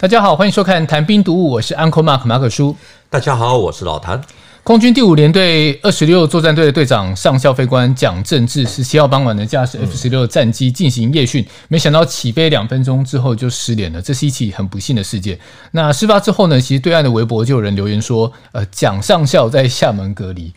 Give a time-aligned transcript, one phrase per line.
[0.00, 2.74] 大家好，欢迎收看《谈兵读武》，我是 Uncle Mark 马可叔。
[3.10, 4.18] 大家好，我是老谭。
[4.64, 15.38] 空军第五联队二十六作战队的队长上校飞官蒋正志十七号傍晚的驾驶 F 十六战机进行夜训，没想到起飞两分钟之后就失联了，这是一起很不幸的事件。
[15.72, 20.50] 那事发之后呢，其实对岸的微博就有人留言说，呃，蒋上校在厦门隔离。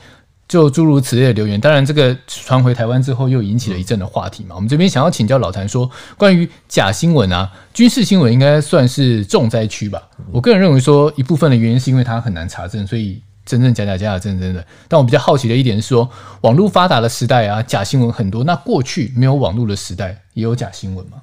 [0.47, 4.55] 就诸如此类的留言，当然这个传回台湾之后，又引起了一阵的话题嘛。
[4.55, 10.01] 我们这边想要请教老谭说，关于假新闻啊，军事新闻应该算是重灾区吧？
[10.31, 14.63] 我个人认为说，一部分的原因是因为它很难查证，所以真正假假假假真真的。
[14.87, 16.07] 但我比较好奇的一点是说，
[16.41, 18.43] 网络发达的时代啊，假新闻很多。
[18.43, 21.17] 那过去没有网络的时代，也有假新闻吗？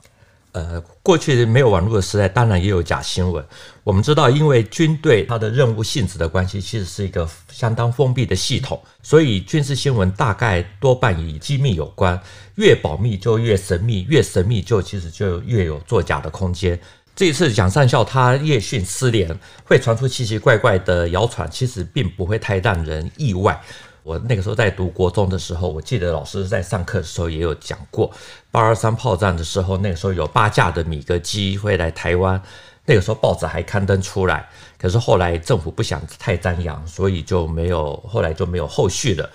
[0.52, 3.44] 呃，过去没有网络的时代，当然也有假新闻。
[3.84, 12.20] 我们知道，因为军队它的任务性质的关系，其实是一个相当封闭的系统，所以军事新闻大概多半与机密有关。
[12.56, 16.78] 越保密就越神秘，越神秘就其实就越有作假的空间。
[17.16, 23.60] 这一次蒋上校他夜训失联，会传出奇奇怪怪的谣传，其实并不会太让人意外。
[24.02, 28.10] 我那个时候在读国中的时候，我记得老师在上课的时候也有讲过，
[28.50, 32.40] 八二三炮战的时候，那个时候有八架的米格机会来台湾，
[32.86, 39.28] 那个时候报纸还刊登出来，可是后来政府不想太张扬，所以就没有，后来就没有后续了。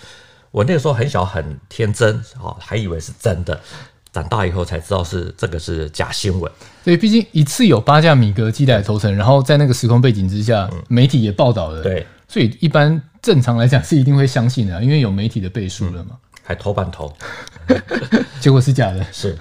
[0.50, 3.60] 我那个时候很小很天真啊，还以为是真的，
[4.12, 6.52] 长大以后才知道是这个是假新闻。
[6.84, 13.00] 对，毕竟一次有八架米格机来投诚，然后在那个时空背景之下，媒体也报道了，对，所以一般。
[13.26, 16.12] 正常来讲是一定会相信的，因为有媒体的背书了嘛。
[16.44, 17.12] 还头版头，
[18.40, 19.04] 结果是假的。
[19.12, 19.36] 是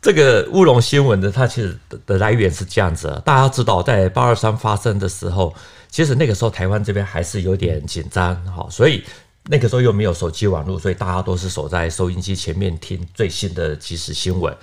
[0.00, 3.20] 这个乌龙新闻的，它其实的来源是这样子。
[3.24, 5.52] 大家知道，在八二三发生的时候，
[5.90, 9.02] 其实那个时候台湾这边还是有点紧张，哈，所以
[9.46, 14.56] 那个时候又没有手机网络，所以大家都是守在收音机前面听最新的即时新闻。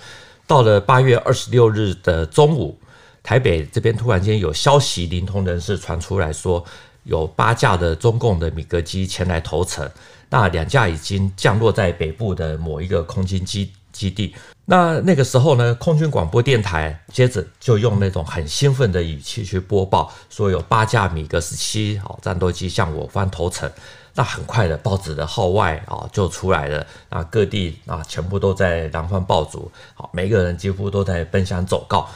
[0.46, 2.78] 到了八月二十六日的中午，
[3.22, 6.64] 台北这边突然间有消息灵通人士传出来说。
[7.04, 9.88] 有八架的中共的米格机前来投诚，
[10.30, 14.34] 那两架已经降落在北部的某一个空军基基地。
[14.64, 23.70] 那那个时候呢，空军广播电台接着就用那种很兴奋的语气去播报，说有八架米格十七好战斗机向我方投诚。
[24.14, 32.08] 那很快的报纸的号外啊就出来了，啊各地啊全部都在扬帆爆竹，好每个人几乎都在奔向走告。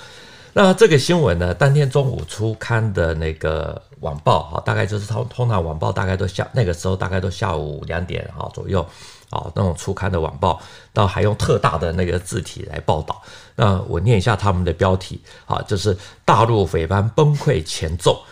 [0.58, 8.80] 那这个新闻呢，当天中午出刊的那个晚报，哈，大概就是通通常晚报大概都下那个时候大概都下午两点哈左右，
[9.28, 10.58] 啊，那种出刊的晚报，
[10.94, 13.20] 到还用特大的那个字体来报道。
[13.54, 18.22] 那我念一下他们的标题，啊，就是大陆匪帮崩溃前奏，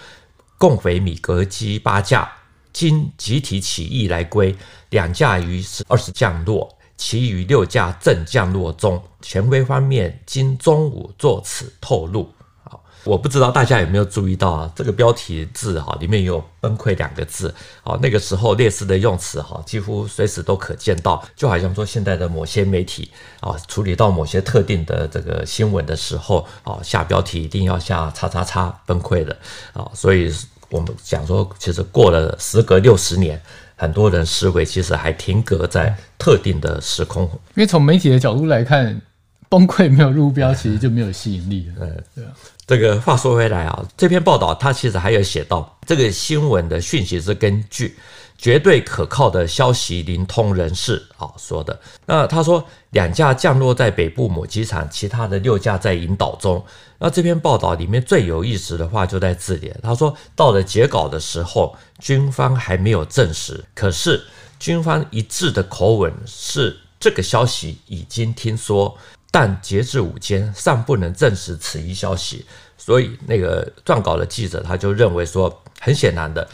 [0.56, 2.32] 共匪米格机八架
[2.72, 4.56] 经集体起义来归，
[4.88, 6.74] 两架于十二十降落。
[7.04, 12.26] 其余六架正降落中，前威方面今中午作此透露。
[12.62, 17.54] 好，我不知道大家有没有注意到啊，这个标题字哈里面有“崩溃”两个字。
[17.82, 21.22] 好，那个时候烈士的用词哈，几乎随时都可见到。
[21.36, 23.10] 就好像说现在的某些媒体
[23.40, 29.36] 啊，处理到某些特定的这个新闻的时候啊，下标题一定要下“叉叉叉崩溃”的
[29.74, 29.86] 啊。
[29.92, 30.34] 所以
[30.70, 33.38] 我们讲说，其实过了时隔六十年。
[33.76, 37.24] 很多人思维其实还停格在特定的时空，
[37.54, 39.00] 因为从媒体的角度来看，
[39.48, 41.68] 崩溃没有入标，其实就没有吸引力。
[41.76, 42.32] 了，对啊。
[42.66, 47.94] 这个话说回来啊，这篇报道它其实还有写到，这个新闻的讯息是根据
[48.38, 51.78] 绝对可靠的消息灵通人士啊说的。
[52.06, 56.64] 那他说两架降落在北部某机场，其他的六架在引导中。
[56.98, 64.24] 那这篇报道里面最有意思的话就在这里，他说到了截稿的时候，军方还没有证实，可是
[64.58, 68.96] 军方一致的口吻是这个消息已经听说。
[69.34, 72.46] 但截至午间尚不能证实此一消息，
[72.78, 76.48] 所以那个撰稿的记者他就认为说，很显然的，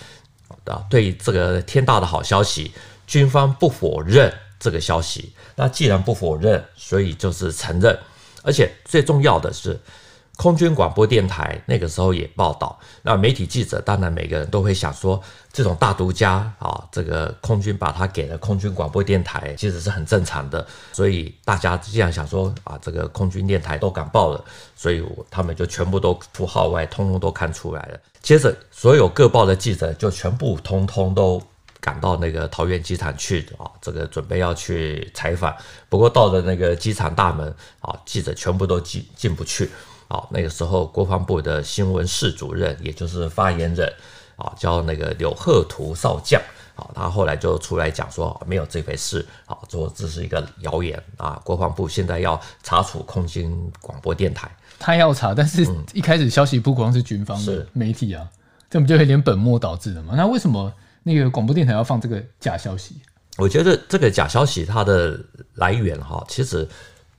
[0.64, 2.72] 啊，对这个天大的好消息，
[3.06, 5.30] 军方不否认这个消息。
[5.56, 7.98] 那既然不否认，所以就是承认，
[8.42, 9.78] 而且最重要的是。
[10.40, 15.22] 空军广播电台那个时候也报道，那媒体记者当然每个人都会想说，
[15.52, 20.66] 这种大独家啊，这个空军把它给了空军广播电台，其实是很正常的。
[20.94, 24.42] 所以大家既然想说啊，这个空军电台都敢报了，
[24.74, 28.00] 所以他们就全部都出号外，通通都看出来了。
[28.22, 31.38] 接着，所有各报的记者就全部通通都
[31.80, 35.54] 赶到那个桃园机场去啊，这个准备要去采访。
[35.90, 39.68] 不过到了那个机场大门啊，记者全部都进进不去。
[40.10, 43.88] 好，那个时候国防部的新闻室主任，也就是发言人，
[44.34, 46.42] 啊，叫那个柳贺图少将，
[46.74, 51.40] 好，他后来就出来讲说没有这回事，好，说这是一个谣言啊。
[51.44, 58.28] 国防部现在要查处空军广播电台，他要查，但是一开始消息不光是军方的媒体啊，
[58.68, 60.14] 这不就有点本末倒置了吗？
[60.16, 60.74] 那为什么
[61.04, 62.96] 那个广播电台要放这个假消息？
[63.38, 65.16] 我觉得这个假消息它的
[65.54, 66.68] 来源哈，其实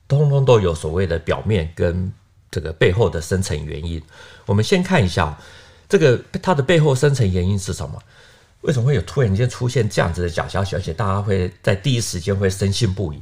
[0.06, 2.12] 通通都有所谓的表面跟
[2.52, 4.00] 这个背后的深层原因。
[4.46, 5.36] 我们先看一下
[5.88, 8.00] 这个它的背后深层原因是什么？
[8.60, 13.20] 为什么会有突然间出现这样子的假消息，而且大家会在第一时间会深信不疑？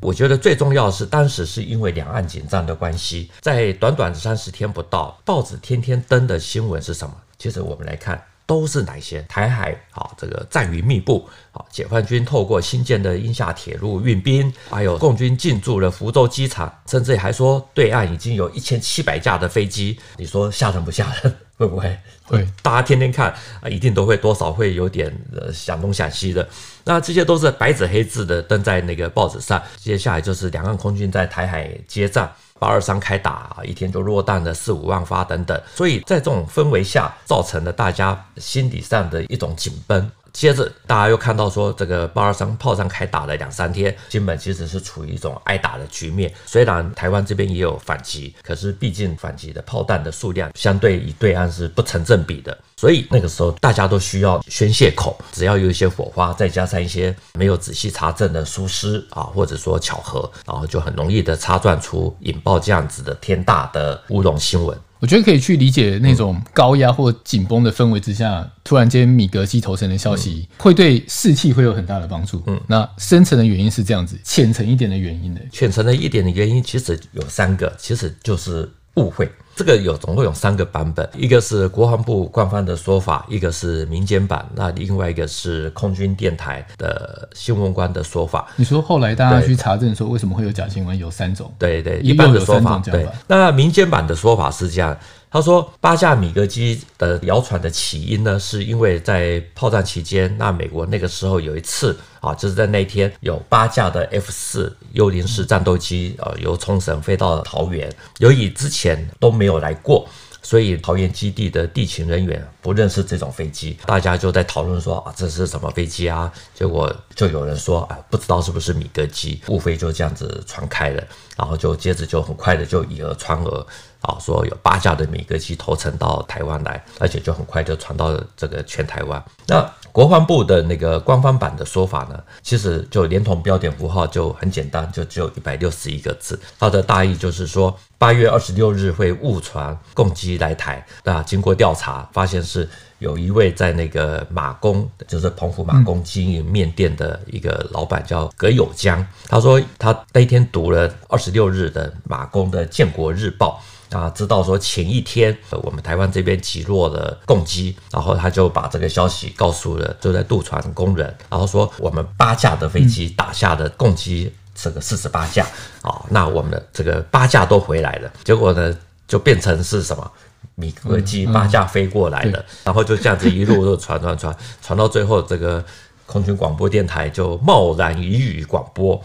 [0.00, 7.14] 我觉得最重要的是当时是因为两岸紧张的关系，在短短的三十天不到，报纸天天登的新闻是什么？
[7.38, 8.22] 接着我们来看。
[8.46, 9.20] 都是哪些？
[9.28, 19.98] 台海啊，这个战云密布啊，解放军透过新建的鹰厦铁路运兵，还有共军进驻了福州机场，甚至还说对岸已经有一千七百架的飞机。
[20.16, 21.34] 你说吓人不吓人？
[21.58, 21.98] 会不会？
[22.24, 22.46] 会。
[22.62, 26.46] 大家天天看啊，一定都会多少会有点呃想东想西的。
[26.84, 29.60] 那这些都是白纸黑字的登在那个报纸上。
[29.76, 32.30] 接下来就是两岸空军在台海接战。
[32.58, 40.10] 八二三开打啊，一天就落弹了四五万发等等，所以在这种氛围下，造成了大家心理上的一种紧绷。
[40.32, 46.30] 接着，大家又看到说，这个八二三炮战开打了两三天，金门其实是处于一种挨打的局面。
[46.44, 52.56] 虽然台湾这边也有反击，可是毕竟反击的炮弹的数量相对于对岸是不成正比的。
[52.78, 64.78] 所以那个时候大家都需要宣泄口，只要有一些火花，再加上一些没有仔细查证的疏失啊，或者说巧合，然后就很容易的擦撞出引爆这样子的天大的乌龙新闻。
[64.98, 72.42] 我觉得可以去理解那种高压或紧绷的氛围之下，嗯、突然间米格机投诚的消息，会对士气会有很大的帮助。
[72.46, 75.40] 嗯，那深层的原因是这样子，浅层一点的原因呢？
[75.50, 79.30] 浅层的一点的原因其实有三个，其实就是误会。
[79.56, 88.46] 这个有总共有三个版本，一个是国防部官方的说法，一个是民间版，那另外一个是空军电台的新闻官的说法。
[88.56, 91.50] 你说后来大家去查证说为什么会有假新闻，有三种。
[91.58, 92.78] 对对，一般的说法。
[92.84, 94.94] 对，那民间版的说法是这样。
[95.28, 110.08] 他说，八架米格机的谣传的起因呢，是因为在炮战期间，那美国那个时候有一次啊，就是在那天有八架的 F 四幽灵式战斗机啊，由冲绳飞到了桃园，由于之前都没没有来过。
[110.42, 116.32] 所以桃园基地的地勤人员不认识这种飞机，大家就在讨论说啊，这是什么飞机啊？
[116.54, 121.02] 结果就有人说啊，不知道是不是米格机，误飞就这样子传开了，
[121.36, 123.66] 然后就接着就很快的就以讹传讹
[124.00, 129.22] 啊，说有八架的米格机投诚到台湾来，而且就很快就传到了这个全台湾。
[129.46, 136.38] 那国防部的那个官方版的说法呢，其实就连同标点符号就很简单，就只有一百六十一个字。
[136.58, 140.86] 它的大意就是说，八月二十六日会误传共机来台。
[141.02, 142.68] 那经过调查，发现是
[142.98, 149.04] 有一位在那个马公，就是澎湖马公经营面店的一个老板叫葛友江。
[149.28, 153.62] 他说他那天读了二十六日的马公的《建国日报》。
[153.90, 165.46] 啊，知道说前一天我们台湾这边击落了共机，然后他就把这个消息告诉了就在渡船工人，然后说我们八架的飞机打下的共机这个四十八架，
[165.82, 170.10] 啊，那我们的这个八架都回来了，结果呢就变成是什么
[170.56, 175.64] 米格机八架飞过来了，然后就这样子一路都传传传传到最后，这个
[176.06, 179.00] 空军广播电台就贸然予以广播，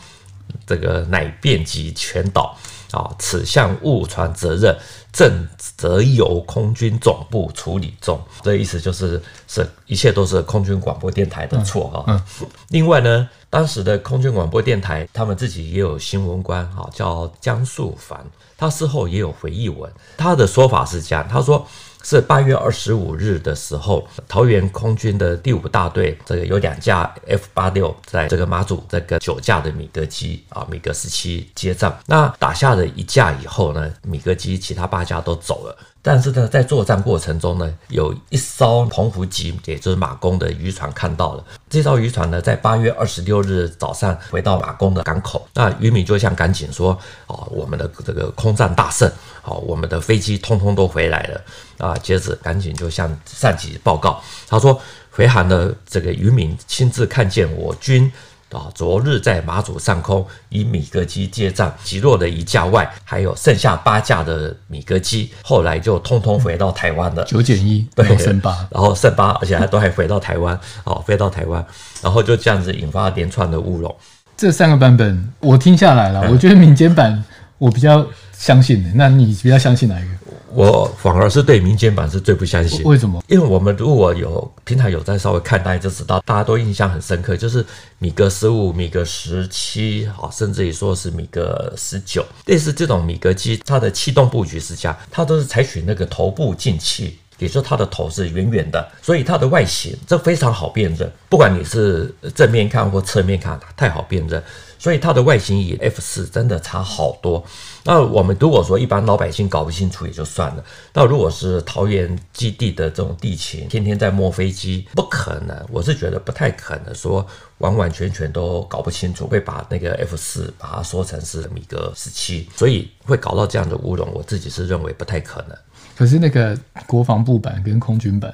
[0.65, 2.57] 这个乃遍及全岛。
[2.91, 4.77] 啊，此项误传责任。
[5.11, 8.21] 正则由空军总部处理中。
[8.41, 12.03] 这意思就是，是一切都是空军广播电台的错哈。
[12.07, 12.21] 嗯。
[12.69, 18.25] 另外呢，当时的空军广播电台，他们自己也有新闻官哈，叫江树凡，
[18.57, 21.65] 他事后也有回忆文，他的说法是这样，他说。
[22.03, 31.95] 是八月二十五日的时候，桃园空军的第五大队，这个有两架 F 八六在这个马祖，这个九架的米格机啊，米格十七接战。
[32.07, 35.75] 那打下了一架以后呢，米格机其他八大家都走了。
[36.03, 49.11] 但是呢，在作战过程中呢，有一艘澎湖籍，也就是马公的渔船看到了这艘渔船呢，在八月二十六日早上回到马公的港口，那渔民就向港警说：“哦，我们的这个空战大胜，
[49.43, 51.41] 哦，我们的飞机通通都回来了。”
[51.79, 54.79] 啊，接着港警就向上级报告，他说
[55.09, 58.11] ：“回函的这个渔民亲自看见我军。”
[58.51, 67.23] 啊，昨日在马祖上空以米格机接战，击落了一架外，还有剩下八架的米格机，后来就通通回到台湾了。
[67.23, 71.65] 九减一，对，剩八，然后剩八，而且还都还回到台湾，哦，飞到台湾，
[72.01, 73.95] 然后就这样子引发了连串的乌龙。
[74.35, 77.23] 这三个版本我听下来了，我觉得民间版
[77.57, 80.09] 我比较相信的，那你比较相信哪一个？
[80.53, 82.83] 我反而是对民间版是最不相信。
[82.83, 83.23] 为什么？
[83.27, 87.65] 因为我们如果有平台有在稍微看，大家就知道，大家都印象很深刻，就是
[87.99, 97.17] 米格十五、米格十七，啊，甚至于说是米格十九，类似这种米格机，它的气动布局是这样，它都是采取那个头部进气。
[97.37, 101.11] 也就是它的头是圆圆的，所以它的外形这非常好辨认。
[101.27, 104.43] 不管你是正面看或侧面看，太好辨认。
[104.81, 107.45] 所以它的外形与 F 四真的差好多。
[107.83, 110.65] 那我们如果说一般老百姓搞不清楚也就算了。
[110.91, 115.55] 那如果是桃园基地的这种地勤，天天在摸飞机，不可能。
[115.69, 117.23] 我是觉得不太可能说
[117.59, 124.11] 完完全全都搞不清楚，会把那个 F 四把它说成是米格十七，所以会搞到这样的乌龙。
[124.11, 125.55] 我自己是认为不太可能。
[125.95, 126.57] 可是那个
[126.87, 128.33] 国防部版跟空军版，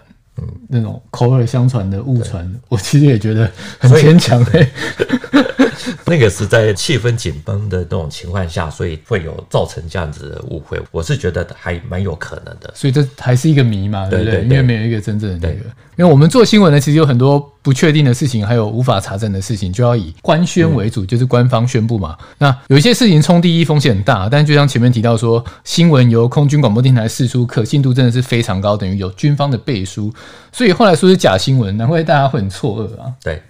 [0.67, 4.69] 那种口耳相传的误传，我其实也觉得很牵强欸。
[6.05, 10.81] 那个是在气氛紧绷的那种情况下，所以会有造成这样子的误会。
[10.91, 15.65] 我是觉得还蛮有可能的，所以这还是一个谜嘛，对不对，因为没有一个真正的那个。
[15.97, 22.15] 因为我们做新闻呢，其实有很多不确定的事情，还有无法查证的事情，就要以官宣为主，就是官方宣布嘛。
[22.19, 30.13] 嗯、那有一些事情冲第一风险很大，但就像前面提到说，新闻由空军广播电台释出，可信度真的是非常高，等于有军方的背书，
[30.53, 33.11] 所以后来说是假新闻，难怪大家会很错愕啊。
[33.21, 33.43] 对。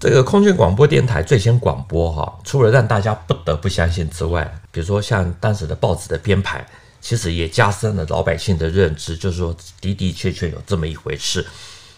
[0.00, 6.66] 这个空军广播电台最先广播哈，除了让大家不得不相信之外，比如说像当时的报纸的编排，
[7.00, 11.46] 其实也加深了老百姓的认知，就是说的的确确有这么一回事。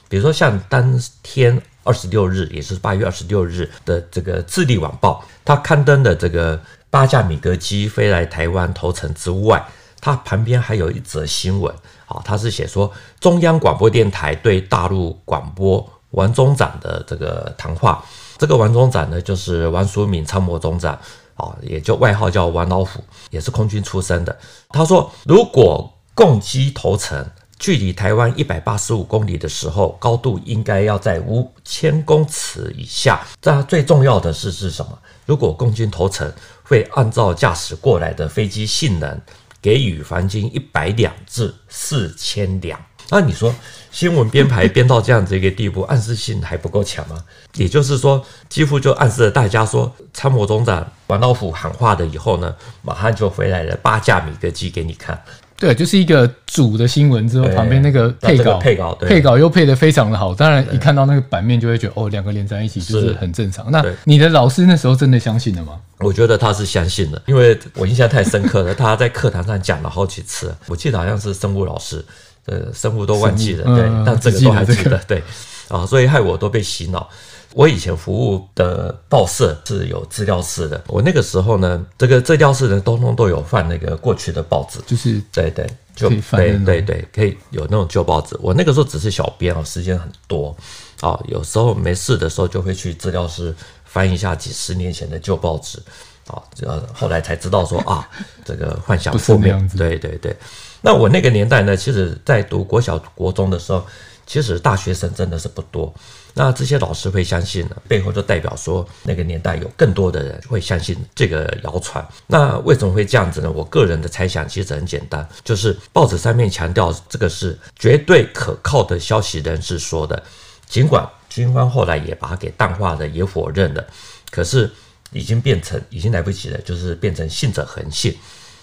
[0.08, 6.60] 比如说像当天二十六日，也是八月二十六日的这个《智利晚报》，它刊登的这个
[6.90, 9.64] 八架米格机飞来台湾投诚之外，
[10.00, 11.75] 它旁边还有一则新闻
[12.06, 15.88] 啊，它是写说中央广播电台对大陆广播。
[16.12, 18.02] 王中长的这个谈话，
[18.38, 20.98] 这个王中长呢，就是王淑敏参谋总长
[21.34, 24.34] 啊，也就外号叫王老虎，也是空军出身的。
[24.70, 27.22] 他说，如果共机投诚，
[27.58, 33.26] 距离台湾一百八十五公里的时候，高度应该要在五千公尺以下。
[33.40, 34.98] 这最重要的是是什么？
[35.25, 36.30] 如果共军投诚，
[36.62, 39.20] 会按照驾驶过来的飞机性能，
[39.62, 42.78] 给予黄金一百两至四千两。
[43.08, 43.54] 那你说
[43.92, 47.25] 新闻编排编到这样子一个地步，暗示性还不够强吗？
[47.54, 55.22] 也就是说，几乎就暗示了大家说，参谋总长王老虎喊话了以后呢，马上就回来了八架米格机给你看。
[55.58, 60.34] 对，就是一个主的新闻之后，旁边那个配稿，配稿，配稿又配得非常的好。
[60.34, 63.70] 当然，一看到那个版面就会觉得，哦，两个连在一起就是很正常。
[63.70, 65.80] 那你的老师那时候真的相信了吗？
[65.98, 70.54] 我觉得他是相信的，因为我印象太深刻了， 他在课堂上讲了好几次。
[70.66, 72.04] 我记得好像是生物老师。
[72.48, 75.20] 呃，生物都忘记了，对，嗯、但这个都还记得，对，
[75.66, 77.10] 啊，所以害我都被洗脑。
[77.55, 88.37] 我以前服务的报社是有资料室的，我那个时候呢，这个资料室呢，通通都有放那个过去的报纸，就是对对，就对对对，可以有那种旧报纸。
[88.41, 90.55] 我那个时候只是小编啊，时间很多。
[91.03, 95.79] 啊，有时候没事的时候就会去资料室翻一下几十年前的旧报纸。
[96.26, 98.09] 啊，呃，后来才知道说啊，
[98.45, 100.35] 这个幻想负面，对对对。
[100.81, 103.85] 那我那个年代呢，其实在读国小、国中的时候，
[104.26, 105.95] 其实大学生真的是不多。
[106.35, 112.06] 那这些老师会相信呢，背后就代表说那个年代有更多的人会相信这个谣传。
[112.26, 113.50] 那为什么会这样子呢？
[113.50, 120.23] 我个人的猜想其实很简单，就是报纸上面强调这个是绝对可靠的消息人士说的，
[120.68, 123.87] 尽管军方后来也把它给淡化了，也否认了，
[124.30, 124.71] 可是
[125.12, 128.14] 已经变成已经来不及了，就是变成信者恒信。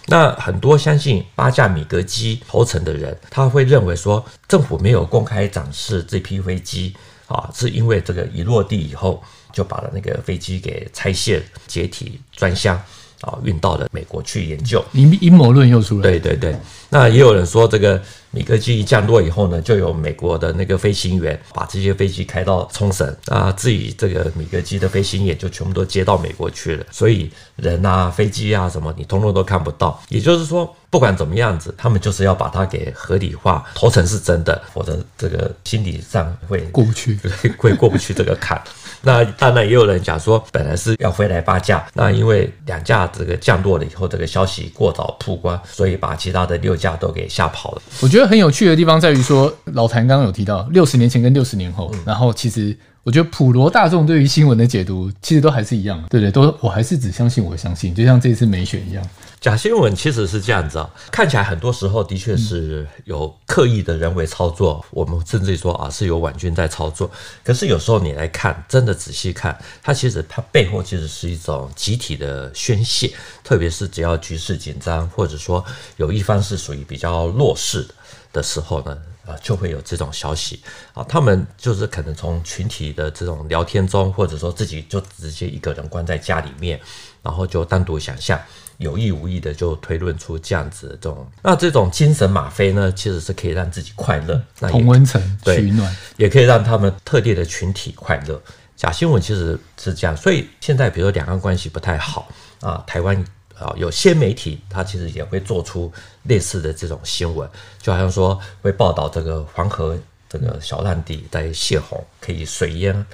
[0.06, 6.94] 那很多相信八架米格机投诚的人，他会认为说，政府没有公开展示这批飞机
[7.26, 12.80] 啊，是因为这个一落地以后就把那个飞机给拆卸、解体、装箱。
[13.20, 16.02] 啊，运到了美国去研究，你阴谋论又出来。
[16.02, 16.54] 对对对，
[16.90, 17.98] 那也有人说，这个
[18.34, 30.02] 米格机一降落以后呢，就有美国的那个飞行员把这些飞机开到冲绳啊，自己这个米格机的飞行员就全部都接到美国去了，所以人啊、飞机啊什么，你通通都看不到。
[30.08, 37.16] 也就是说，不管怎么样子，他们就是要把它给合理化，头层是真的，否则这个心理上会过不去，
[37.56, 38.60] 会过不去这个坎。
[39.06, 47.82] 那当然也有人讲说，本来是要飞来八架，那因为两架这个降落了以后，这个消息过早曝光，所以把其他的六架都给吓跑了。
[48.00, 56.30] 我觉得很有趣的地方在于说，老谭刚刚有提到六十年前跟六十年后，然后其实我觉得普罗大众对于新闻的解读其实都还是一样，对不对？
[56.30, 59.04] 都我还是只相信我相信，就像这次美选一样。
[59.40, 67.10] 假新闻其实是这样子啊，看起来很多时候的确是有刻意的人为操作，嗯、我们甚至于说啊是有婉君在操作。
[67.44, 73.12] 可是有时候你来看，真的仔细看，它其实它背后其实是一种集体的宣泄，
[73.42, 75.62] 特别是只要局势紧张，或者说
[75.98, 77.94] 有一方是属于比较弱势的
[78.42, 80.62] 时候呢，啊就会有这种消息
[80.92, 86.80] 啊，他们就是可能从群体的这种聊天中，或者说自己就直接一个人关在家里面，
[87.22, 88.40] 然后就单独想象。
[88.78, 98.42] 有意无意的就推论出这样子的这种，那这种精神吗啡呢，其实是可以让自己快乐，那同温层取暖，也可以让他们特定的群体快乐。
[98.74, 102.28] 假新闻其实是这样，所以现在比如说两岸关系不太好
[102.60, 103.24] 啊，台湾
[103.58, 105.92] 啊有些媒体它其实也会做出
[106.24, 107.48] 类似的这种新闻，
[107.80, 113.06] 就好像说会报道这个黄河这个小烂底在泄洪，可以水淹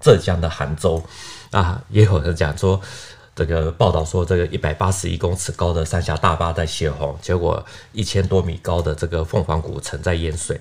[0.00, 1.02] 浙江的杭州
[1.50, 2.80] 啊，也有人讲说。
[3.38, 10.60] 这个报道说，这个一百八十一公尺高的三峡大坝在泄洪，结果一千多米高的这个凤凰古城在淹水。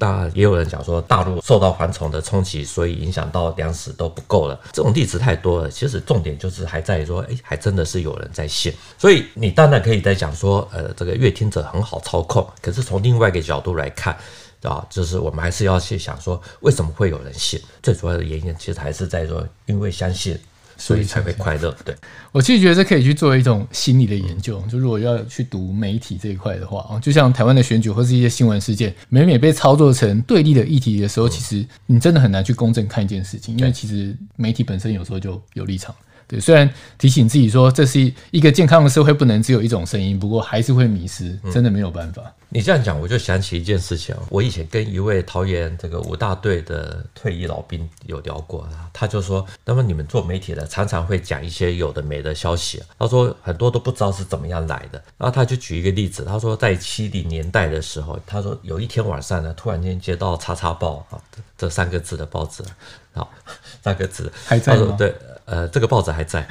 [0.00, 4.58] 那也有人讲说，大陆受到蝗虫的冲击，所以影响到粮食都不够了。
[4.72, 5.70] 这种例子太多了。
[5.70, 8.72] 其实重点就是还在于说，哎，还真的是有人在信。
[8.96, 12.48] 所以你当然可以在讲说，呃，这个阅听者很好操控。
[12.62, 14.16] 可是从另外一个角度来看，
[14.62, 17.60] 啊，就是我们还是要去想说，为什么会有人信？
[17.82, 20.40] 最主要的原因其实还是在说，因为相信。
[20.80, 21.76] 所以才会快乐。
[21.84, 21.94] 对，
[22.32, 24.60] 我其实觉得这可以去做一种心理的研究。
[24.70, 35.94] 就如果要去读媒体这一块的话啊，就像台湾的选举或是一些新闻事件，每每被操作成对立的议题的时候，其实你真的很难去公正看一件事情，因为其实媒体本身有时候就有立场。
[36.26, 42.22] 对，虽然提醒自己说这是一个健康的社会，不能只有一种声音，不过还是会迷失，真的没有办法。
[42.24, 44.12] 嗯、你这样讲，我就想起一件事情。
[44.28, 55.00] 我以前跟一位桃园这个五大队的退役老兵有聊过，他就说，那么你们做媒体的常常会讲一些有的没的消息，他说很多都不知道是怎么样来的。
[55.16, 61.22] 然后他就举一个例子，他说在七零年代的时候，他说有一天晚上呢，突然间接到叉叉报啊
[61.56, 62.64] 这三个字的报纸，
[63.12, 63.32] 好
[63.80, 64.96] 三个字还在吗？
[64.98, 65.14] 对。
[65.46, 66.42] 呃，这个报纸还在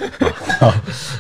[0.60, 0.68] 啊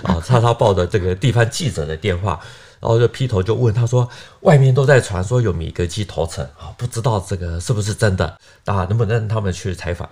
[0.03, 0.19] 啊！
[0.19, 2.37] 叉叉报的这个地方记者的电话，
[2.79, 4.07] 然后就劈头就问他说
[4.41, 8.85] ：“外面都在传说有米格机投诚啊，不知道这个是不是真的啊？
[8.85, 10.09] 能不能让他们去采访？”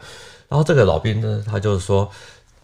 [0.49, 2.09] 然后这个老兵呢，他就说：“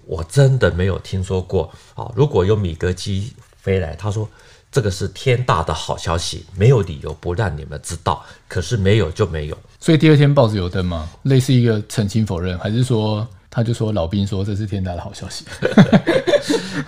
[0.06, 2.12] 我真的没有听说过啊！
[2.16, 4.30] 如果有米格机飞来，他说
[4.72, 8.26] 这个是天大的好消息，没有理由不让你们知道。
[8.48, 11.10] 可是没有就没有。”所以第二天报纸有登吗？
[11.24, 13.28] 类似一个澄清否认，还是说？
[13.56, 15.46] 他就说：“老兵说这是天大的好消息。”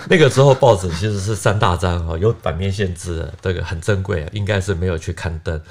[0.10, 5.62] 那个时候报纸其实是三大张哦，有版面限制的，这个很珍贵，应该是没有去刊登。